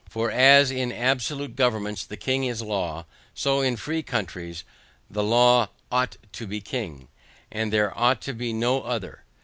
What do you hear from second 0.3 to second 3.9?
as in absolute governments the King is law, so in